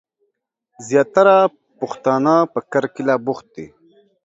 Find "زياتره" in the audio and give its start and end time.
0.87-1.35